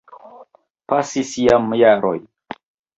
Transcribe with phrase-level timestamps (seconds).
[0.93, 2.19] Pasis jam jaroj.